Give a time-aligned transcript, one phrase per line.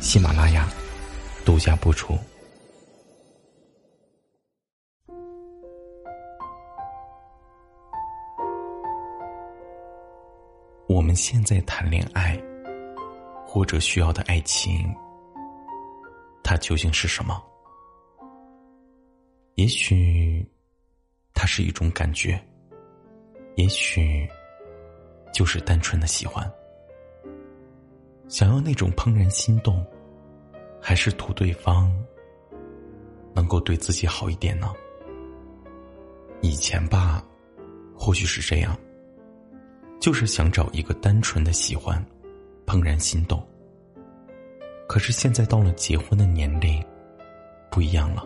[0.00, 0.68] 喜马拉雅
[1.44, 2.16] 独家播出。
[10.86, 12.40] 我们现在谈恋爱，
[13.46, 14.94] 或者需要的爱情，
[16.42, 17.42] 它究竟是什么？
[19.56, 20.46] 也许，
[21.34, 22.38] 它是一种感觉；
[23.56, 24.28] 也许，
[25.32, 26.48] 就是单纯的喜欢。
[28.28, 29.84] 想要那种怦然心动，
[30.80, 31.92] 还是图对方
[33.34, 34.72] 能够对自己好一点呢？
[36.40, 37.24] 以前吧，
[37.94, 38.76] 或许是这样。
[39.98, 42.04] 就是想找一个单纯的喜欢，
[42.66, 43.44] 怦然心动。
[44.86, 46.84] 可是现在到了结婚的年龄，
[47.70, 48.24] 不一样了。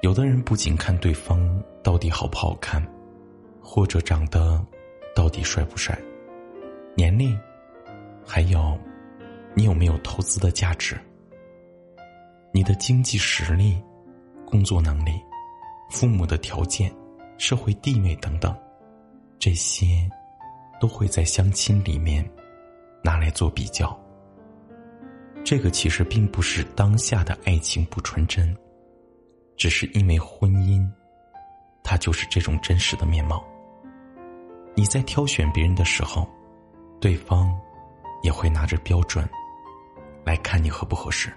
[0.00, 2.82] 有的人不仅看对方到底好不好看，
[3.60, 4.64] 或者长得
[5.14, 5.96] 到底帅不帅，
[6.96, 7.38] 年龄，
[8.24, 8.78] 还有
[9.54, 10.98] 你有没有投资的价值，
[12.52, 13.82] 你的经济实力、
[14.46, 15.20] 工作能力、
[15.90, 16.92] 父母的条件、
[17.38, 18.56] 社会地位等等。
[19.38, 20.08] 这些，
[20.80, 22.24] 都会在相亲里面
[23.02, 23.98] 拿来做比较。
[25.44, 28.56] 这个其实并不是当下的爱情不纯真，
[29.56, 30.88] 只是因为婚姻，
[31.82, 33.44] 它就是这种真实的面貌。
[34.76, 36.30] 你在挑选别人的时候，
[37.00, 37.52] 对方
[38.22, 39.28] 也会拿着标准
[40.24, 41.32] 来看你合不合适。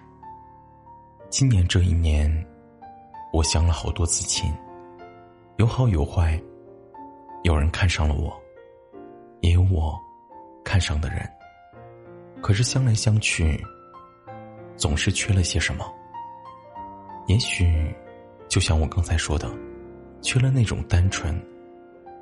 [1.30, 2.32] 今年这一年，
[3.34, 4.54] 我相了好多次亲，
[5.58, 6.40] 有好有坏。
[7.44, 8.34] 有人看上了我，
[9.42, 10.00] 也有我
[10.64, 11.30] 看上的人。
[12.42, 13.64] 可是相来相去，
[14.76, 15.86] 总是缺了些什么。
[17.28, 17.94] 也许，
[18.48, 19.52] 就像我刚才说的，
[20.22, 21.40] 缺了那种单纯。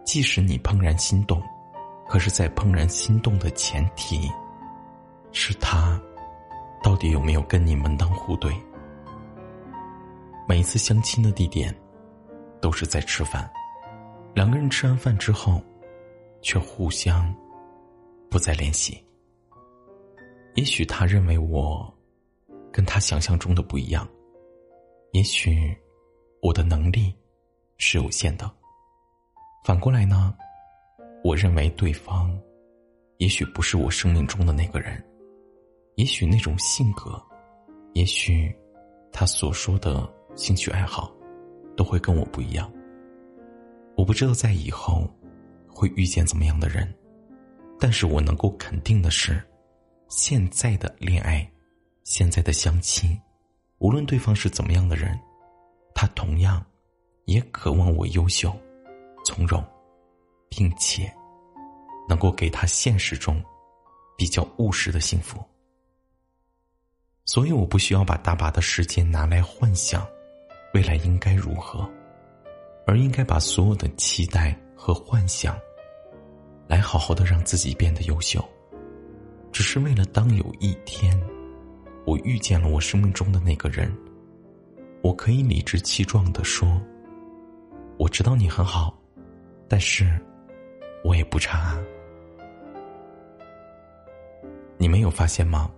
[0.06, 1.42] 即使你怦然心动，
[2.08, 4.30] 可是，在怦然心动的前提，
[5.34, 6.00] 是他
[6.84, 8.56] 到底有没有跟你门当户对？
[10.48, 11.76] 每一次相亲的地点，
[12.62, 13.52] 都是在吃饭。
[14.36, 15.62] 两个人吃完饭之后，
[16.42, 17.34] 却互相
[18.30, 19.04] 不再联系。
[20.54, 21.92] 也许他认为我
[22.72, 24.08] 跟他想象中的不一样，
[25.14, 25.76] 也许
[26.42, 27.14] 我的能力
[27.78, 28.50] 是有限的。
[29.64, 30.36] 反过来呢，
[31.24, 32.40] 我认为对方
[33.18, 35.04] 也许不是我生命中的那个人，
[35.96, 37.22] 也许那种性格，
[37.94, 38.54] 也许
[39.12, 41.14] 他所说的兴趣爱好，
[41.78, 42.72] 都会跟我不一样。
[43.96, 45.08] 我不知道在以后
[45.68, 46.92] 会遇见怎么样的人，
[47.80, 49.40] 但是我能够肯定的是，
[50.08, 51.48] 现在的恋爱，
[52.04, 53.16] 现在的相亲，
[53.78, 55.20] 无论对方是怎么样的人，
[55.94, 56.66] 他同样
[57.26, 58.52] 也渴望我优秀、
[59.24, 59.64] 从容，
[60.50, 61.14] 并且
[62.10, 63.40] 能够给他现实中
[64.18, 65.38] 比较务实的幸福。
[67.26, 70.06] 所以，我不需要把大把的时间拿来幻想
[70.74, 71.90] 未来应该如何。
[72.86, 75.58] 而应该把所有的期待和幻想，
[76.68, 78.44] 来好好的让自己变得优秀，
[79.54, 81.18] 只是为了当有一天，
[82.06, 83.90] 我遇见了我生命中的那个人，
[85.02, 86.78] 我可以理直气壮的说
[87.98, 88.94] ：“我知道你很好，
[89.70, 90.20] 但是，
[91.06, 91.82] 我也不差啊。”
[94.78, 95.72] 你没有发现吗？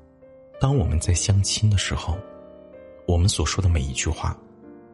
[0.59, 2.17] 当我们在相亲的时候，
[3.07, 4.37] 我们所说的每一句话，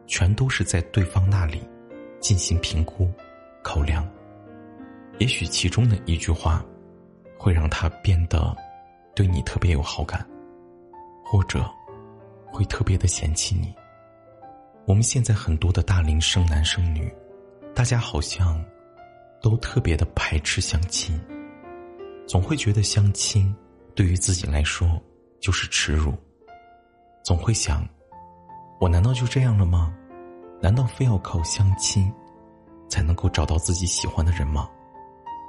[0.06, 1.60] 全都是在对方那里。
[2.20, 3.10] 进行评估、
[3.64, 4.08] 考量，
[5.18, 6.64] 也许其中的一句话，
[7.36, 8.56] 会让他变得
[9.12, 10.24] 对你特别有好感，
[11.24, 11.68] 或者
[12.46, 13.74] 会特别的嫌弃你。
[14.84, 17.12] 我们现在很多的大龄生男生女，
[17.74, 18.64] 大家好像
[19.40, 21.20] 都特别的排斥相亲，
[22.28, 23.52] 总会觉得相亲
[23.96, 24.88] 对于自己来说
[25.42, 26.14] 就是耻辱，
[27.24, 27.84] 总会想：
[28.80, 29.92] 我难道就这样了吗？
[30.62, 32.10] 难道非要靠相亲，
[32.88, 34.70] 才能够找到自己喜欢的人吗？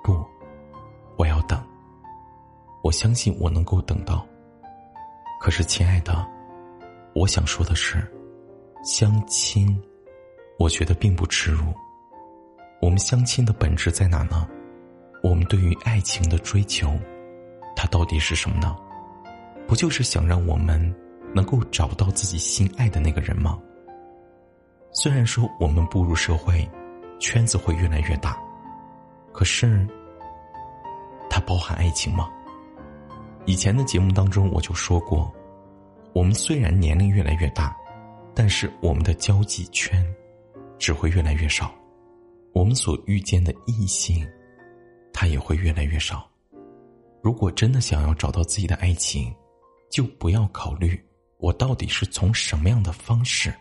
[0.03, 0.19] 不，
[1.15, 1.63] 我要等。
[2.81, 4.27] 我相信我能够等到。
[5.39, 6.27] 可是，亲爱的，
[7.13, 8.03] 我想说的是，
[8.83, 9.79] 相亲，
[10.57, 11.71] 我觉得并不耻辱。
[12.81, 14.47] 我们相亲的本质在哪呢？
[15.21, 16.97] 我们对于爱情的追求，
[17.75, 18.75] 它到底是什么呢？
[19.67, 20.93] 不就是想让我们
[21.33, 23.59] 能够找到自己心爱的那个人吗？
[24.91, 26.69] 虽然说我们步入社会，
[27.19, 28.37] 圈子会越来越大，
[29.31, 29.87] 可是，
[31.29, 32.29] 它包含爱情吗？
[33.45, 35.33] 以前的节目当中我就说过，
[36.13, 37.75] 我们虽然年龄越来越大，
[38.35, 40.05] 但是我们的交际圈
[40.77, 41.73] 只会越来越少，
[42.53, 44.23] 我们所遇见的异性，
[45.11, 46.29] 他也会越来越少。
[47.21, 49.33] 如果真的想要找到自己的爱情，
[49.93, 50.99] 就不要考虑
[51.37, 53.53] 我到底是从什么样的方式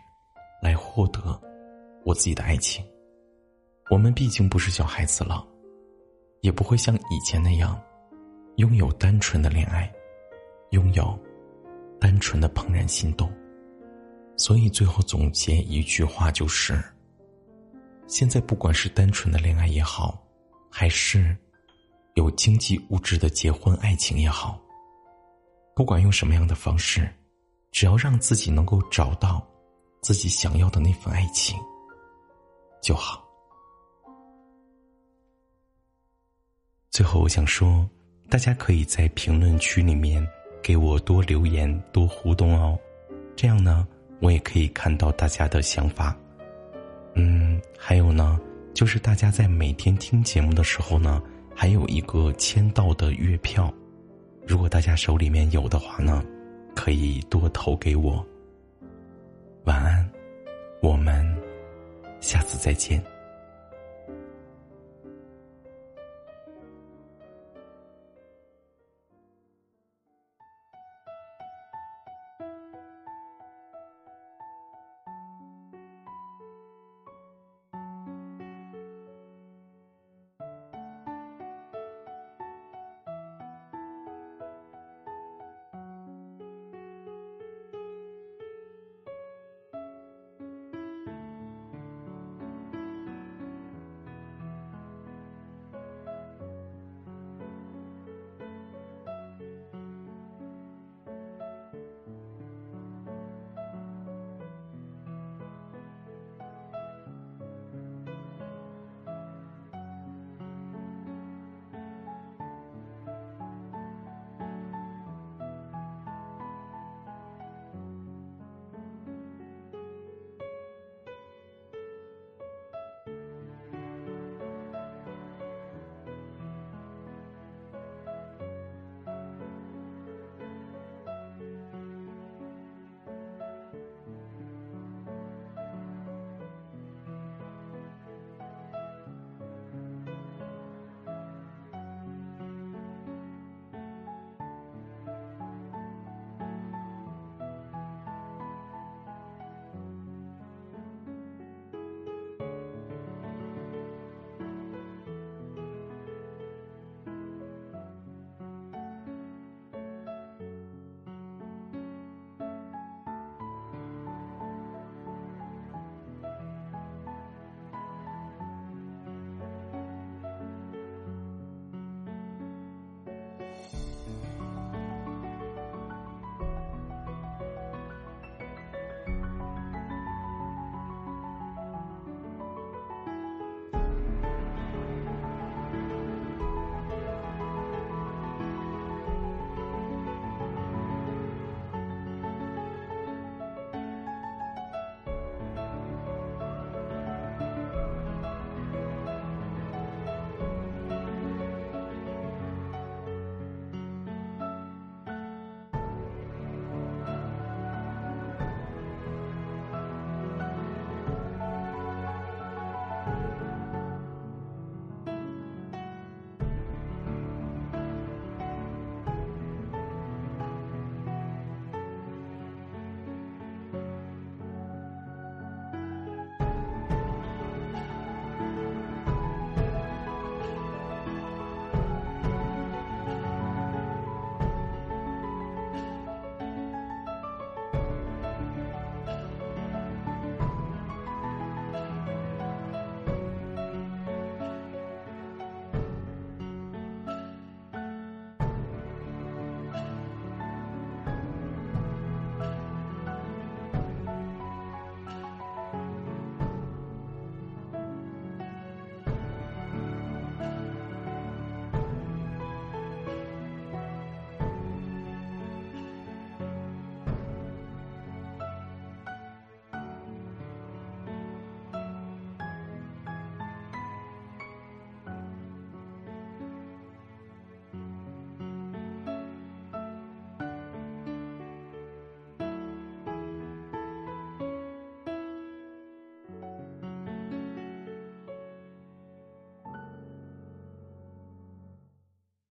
[0.63, 1.39] 来获得
[2.03, 2.83] 我自己的爱情。
[3.91, 5.45] 我们毕竟不是小孩子了，
[6.41, 7.79] 也不会像以前那样。
[8.57, 9.91] 拥有单纯的恋爱，
[10.71, 11.17] 拥有
[11.99, 13.31] 单纯的怦然心动，
[14.35, 16.83] 所以最后总结一句话就是：
[18.07, 20.23] 现在不管是单纯的恋爱也好，
[20.69, 21.35] 还是
[22.13, 24.61] 有经济物质的结婚爱情也好，
[25.75, 27.09] 不管用什么样的方式，
[27.71, 29.45] 只要让自己能够找到
[30.01, 31.59] 自己想要的那份爱情
[32.81, 33.23] 就好。
[36.89, 37.87] 最后，我想说。
[38.29, 40.25] 大家可以在评论区里面
[40.59, 42.79] 给我多留言、多互动哦，
[43.35, 43.87] 这样呢，
[44.21, 46.17] 我也可以看到大家的想法。
[47.13, 48.39] 嗯，还有呢，
[48.73, 51.21] 就是大家在每天听节目的时候呢，
[51.53, 53.71] 还有一个签到的月票，
[54.45, 56.23] 如果大家手里面有的话呢，
[56.75, 58.25] 可以多投给我。
[59.63, 60.09] 晚安，
[60.81, 61.25] 我们
[62.19, 63.03] 下次再见。